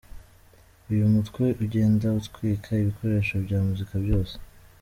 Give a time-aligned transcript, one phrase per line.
[0.91, 4.35] Uyu mutwe ugenda utwika ibikoresho bya muzika byose.